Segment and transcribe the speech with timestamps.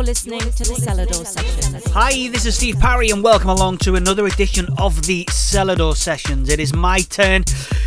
[0.00, 1.92] You're listening to the Selador Sessions.
[1.92, 6.48] Hi, this is Steve Parry, and welcome along to another edition of the Selador Sessions.
[6.48, 7.44] It is my turn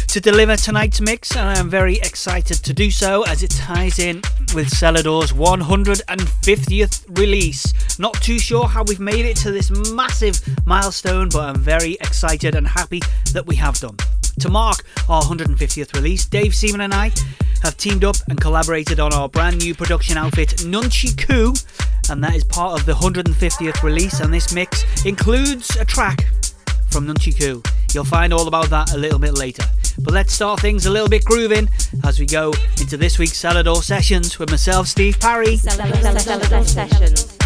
[0.10, 3.98] to deliver tonight's mix, and I am very excited to do so as it ties
[3.98, 4.18] in
[4.54, 7.74] with Selador's 150th release.
[7.98, 12.54] Not too sure how we've made it to this massive milestone, but I'm very excited
[12.54, 13.02] and happy
[13.34, 13.98] that we have done.
[14.40, 17.12] To mark our 150th release, Dave Seaman and I
[17.62, 21.54] have teamed up and collaborated on our brand new production outfit, Nunchi Koo,
[22.10, 24.20] and that is part of the 150th release.
[24.20, 26.26] And this mix includes a track
[26.90, 27.64] from Nunchi Koo.
[27.94, 29.64] You'll find all about that a little bit later.
[30.00, 31.70] But let's start things a little bit grooving
[32.04, 35.58] as we go into this week's Selador sessions with myself, Steve Parry.
[35.58, 37.38] Selador Sessions.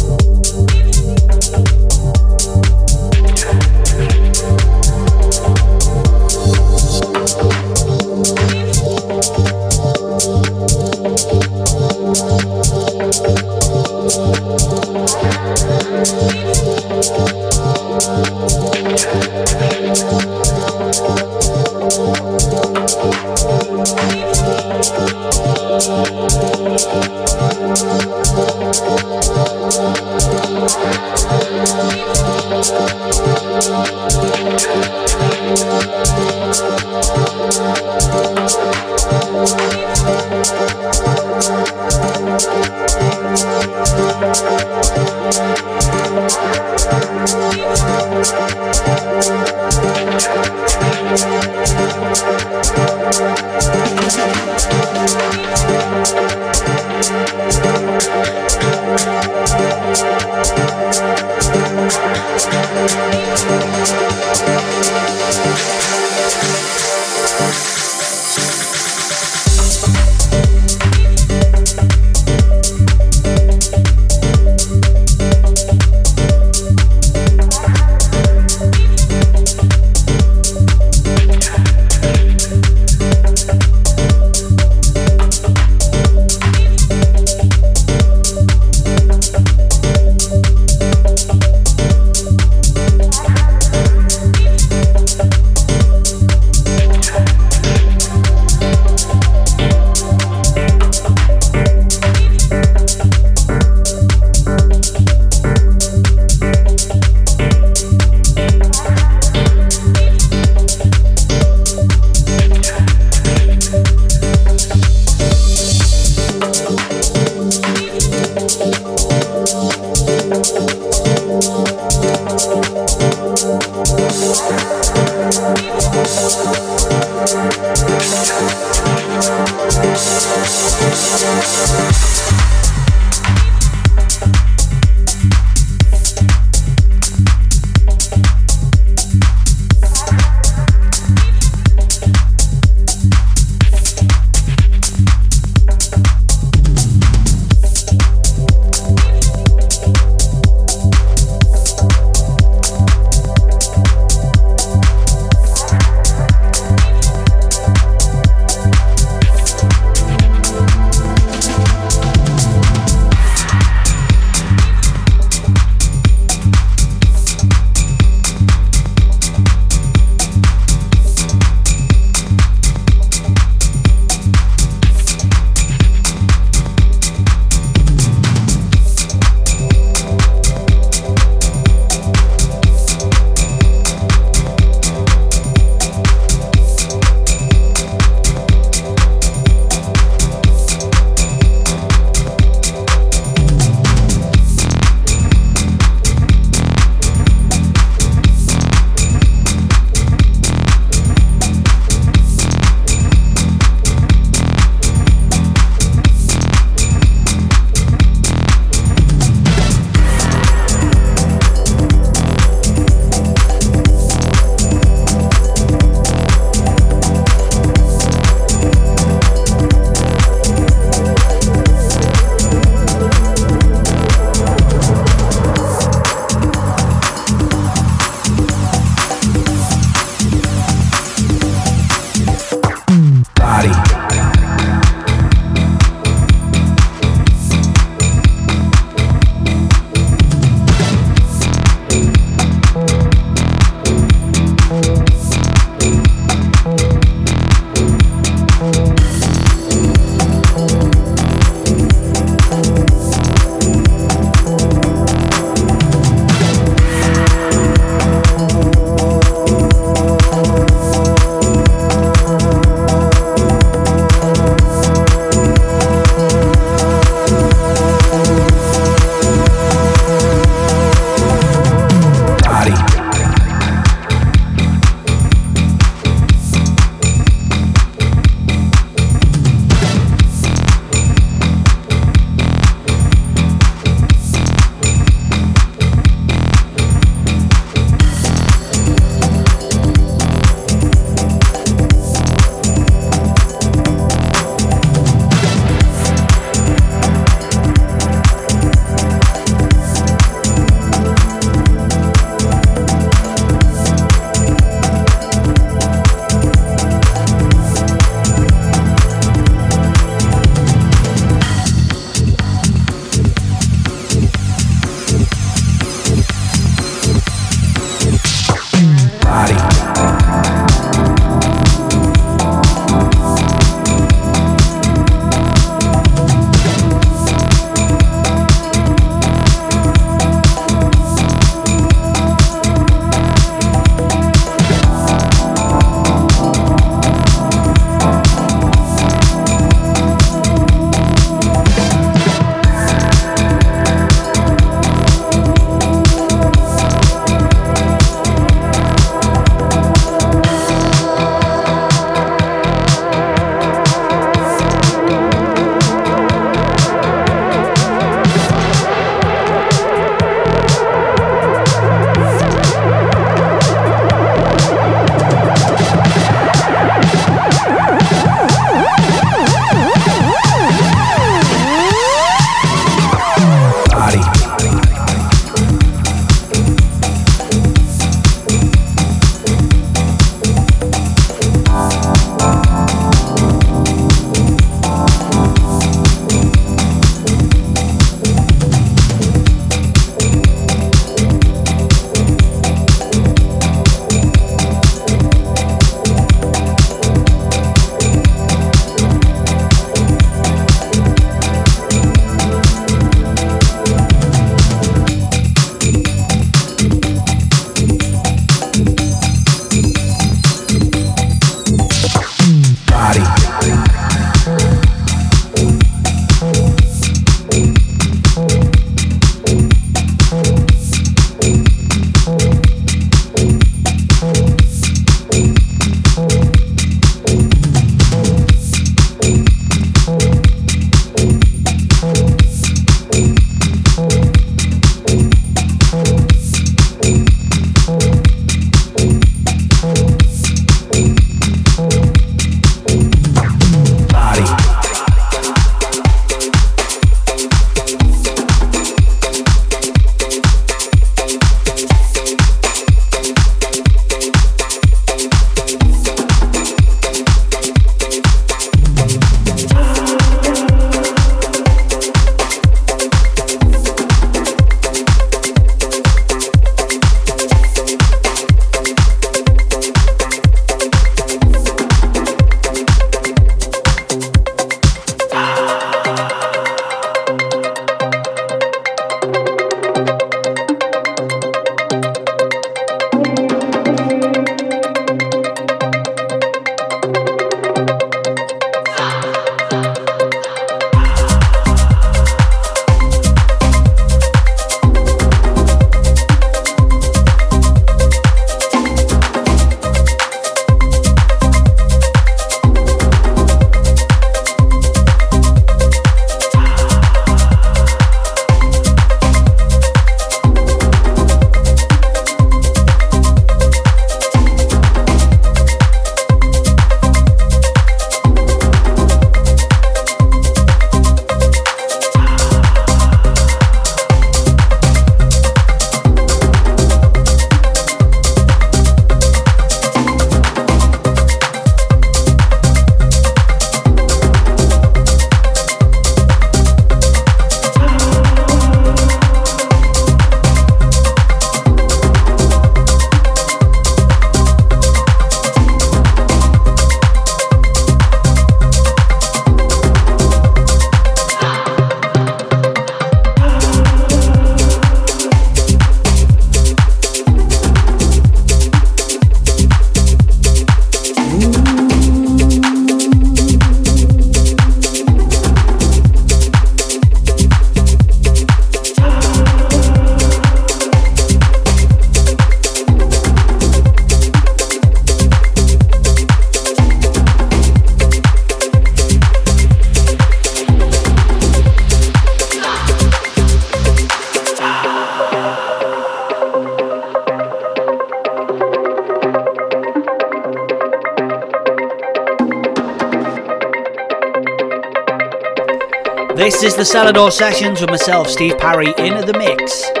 [596.51, 600.00] This is the Selador Sessions with myself, Steve Parry, in the mix.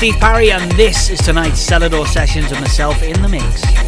[0.00, 3.79] Steve Parry, and this is tonight's Selador Sessions of myself in the mix.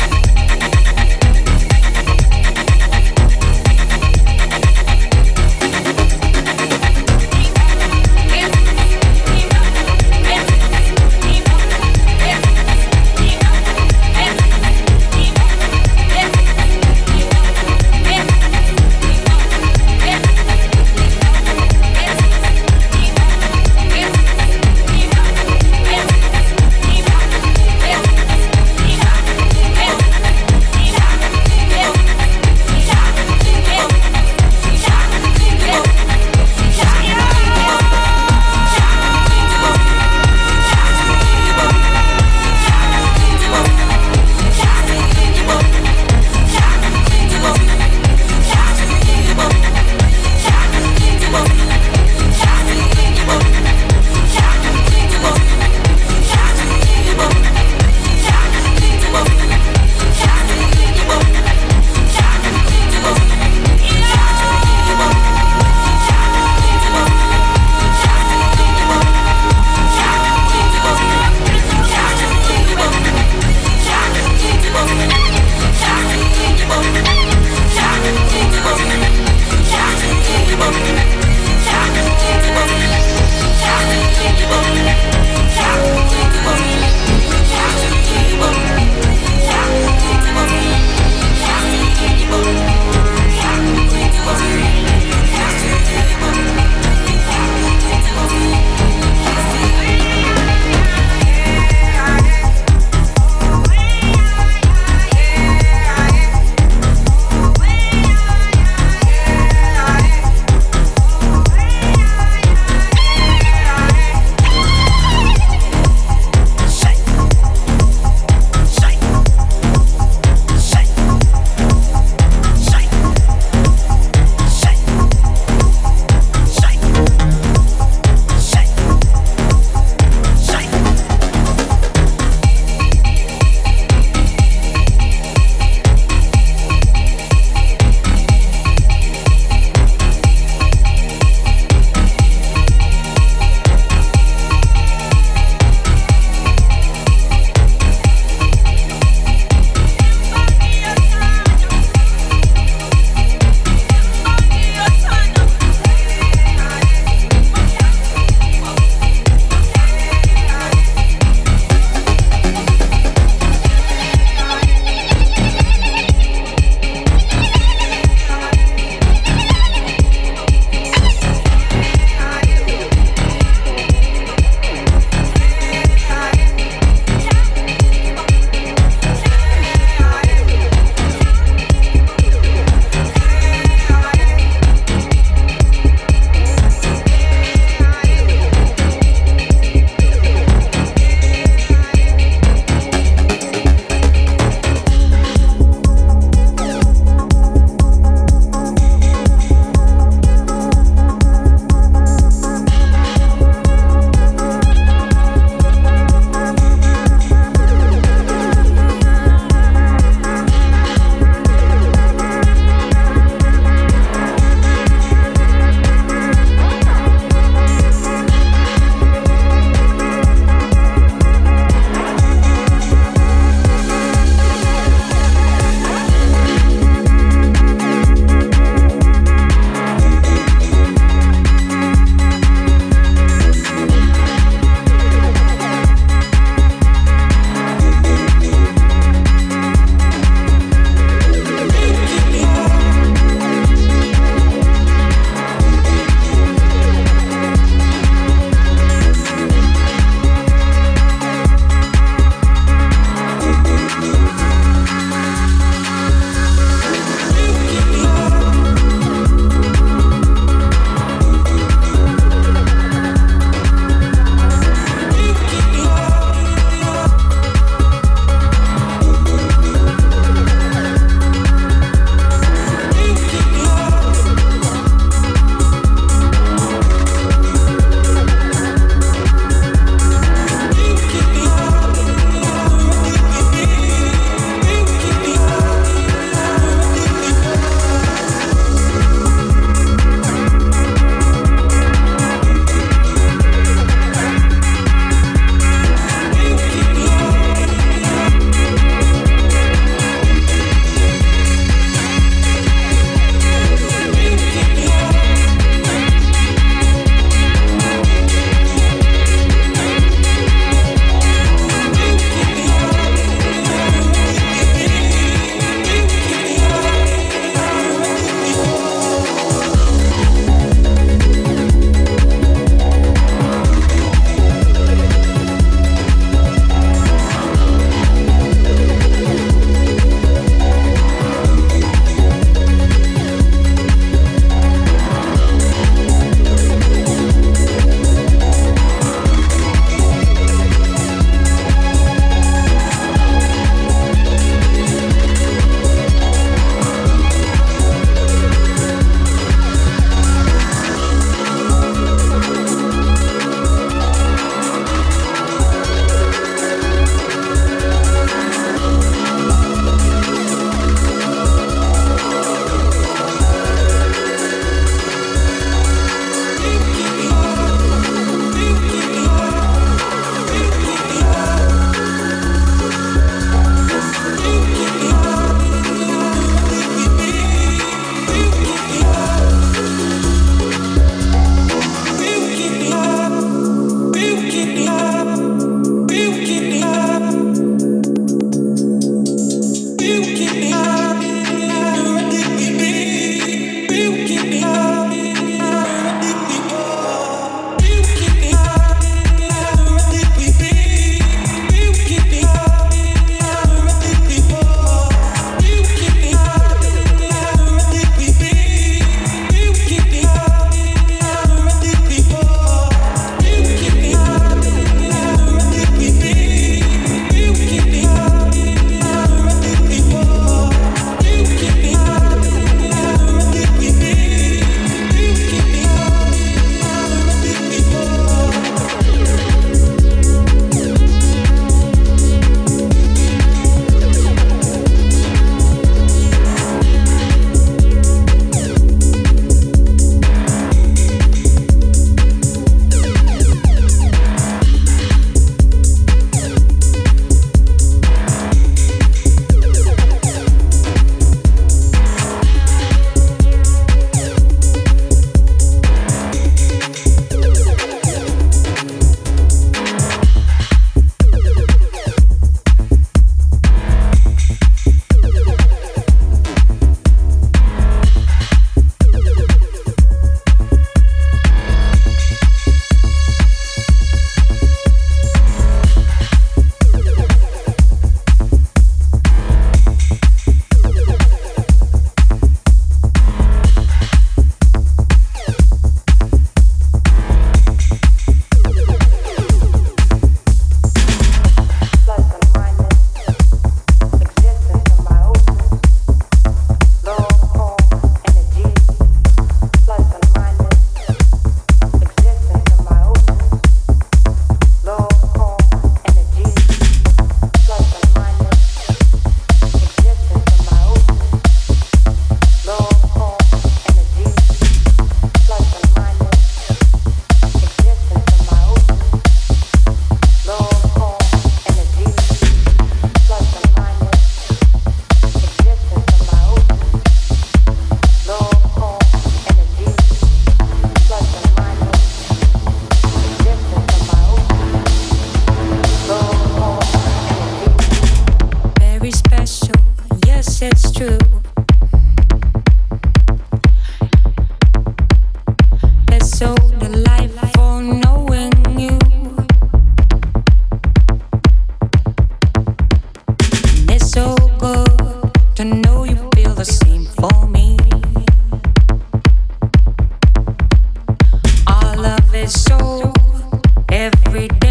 [564.03, 564.62] every day.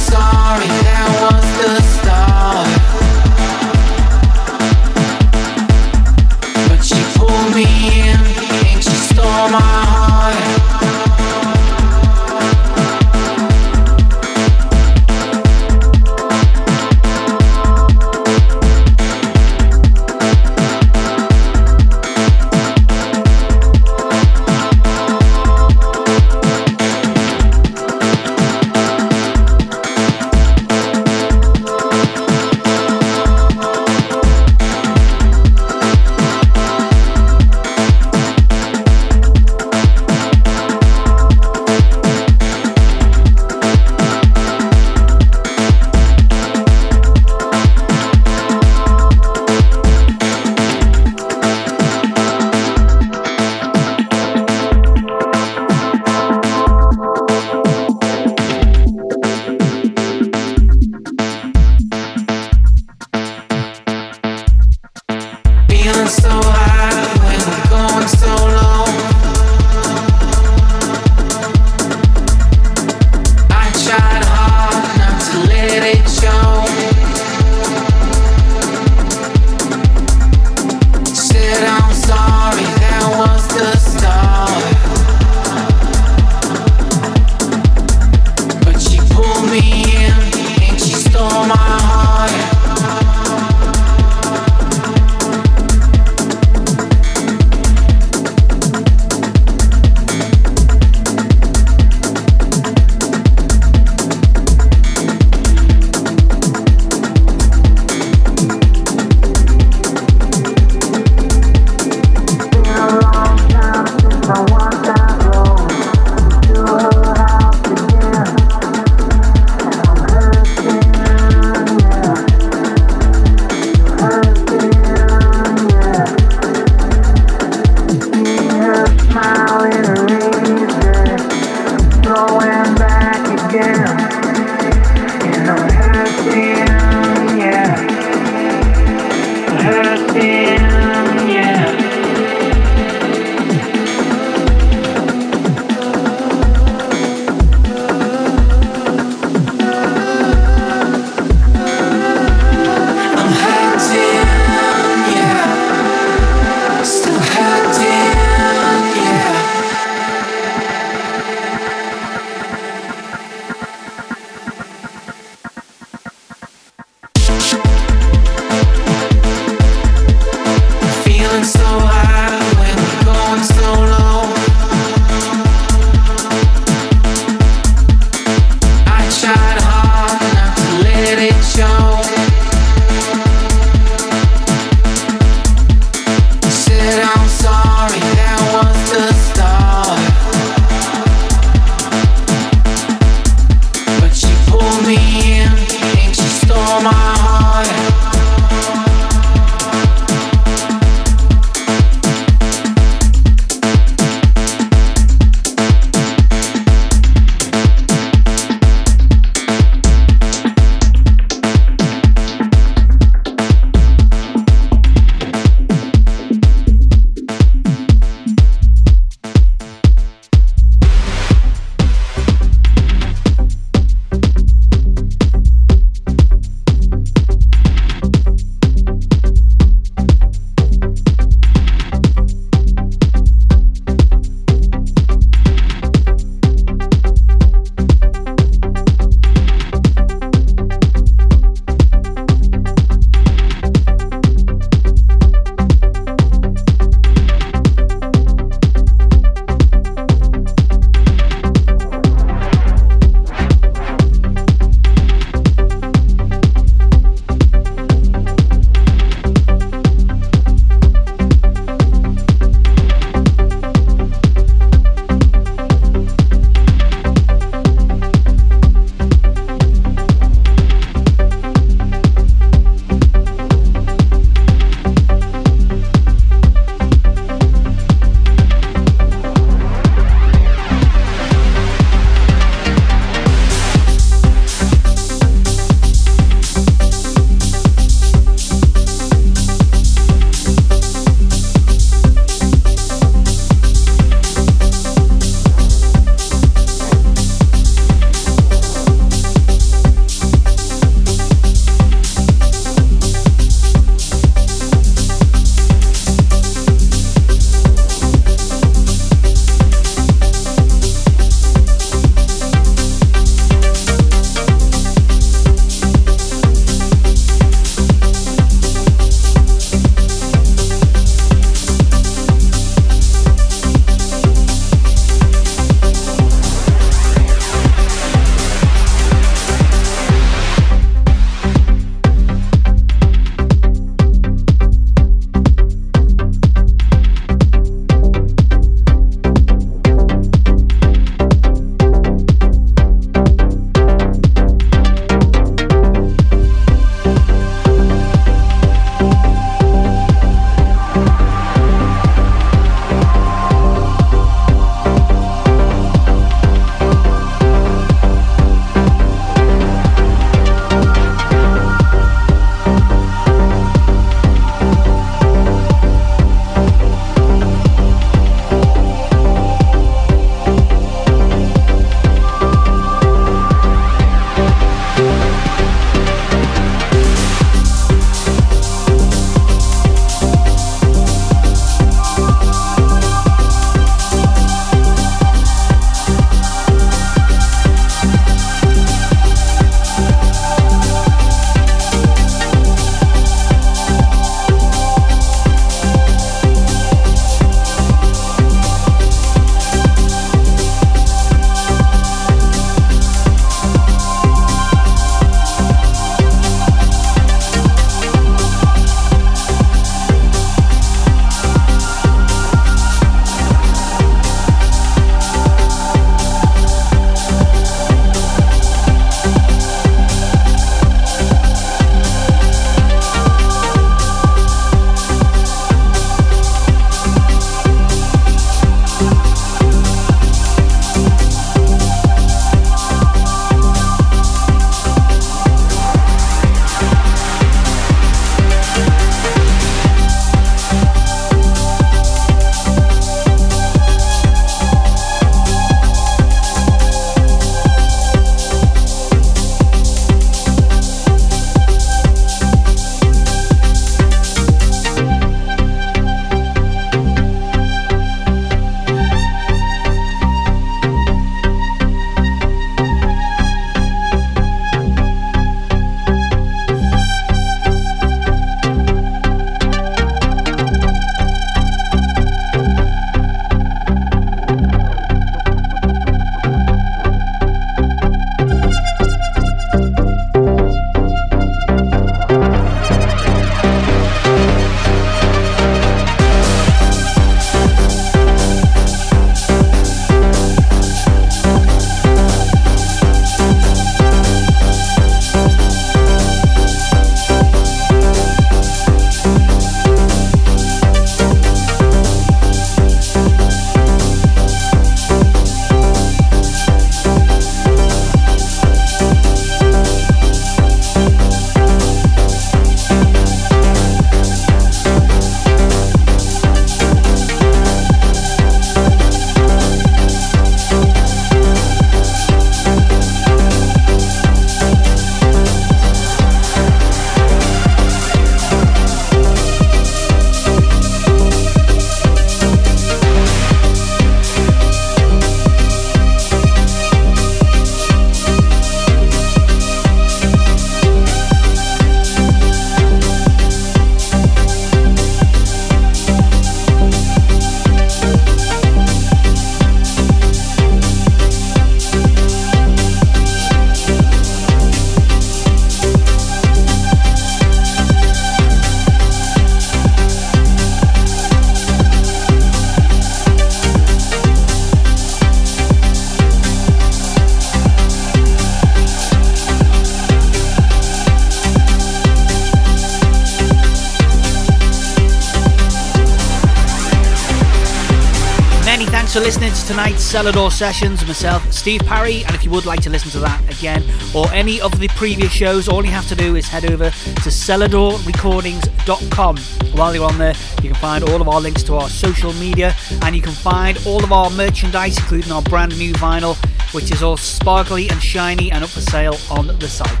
[580.10, 581.06] Selador Sessions.
[581.06, 584.60] Myself, Steve Parry, and if you would like to listen to that again or any
[584.60, 589.36] of the previous shows, all you have to do is head over to seladorrecordings.com.
[589.76, 590.34] While you're on there,
[590.64, 593.78] you can find all of our links to our social media and you can find
[593.86, 596.34] all of our merchandise, including our brand new vinyl,
[596.74, 600.00] which is all sparkly and shiny and up for sale on the site.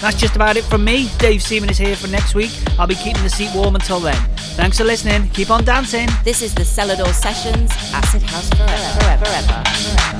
[0.00, 1.08] That's just about it from me.
[1.18, 2.52] Dave Seaman is here for next week.
[2.78, 4.29] I'll be keeping the seat warm until then.
[4.60, 5.30] Thanks for listening.
[5.30, 6.06] Keep on dancing.
[6.22, 9.00] This is the Selador Sessions Acid House Forever.
[9.00, 10.19] forever, forever, forever.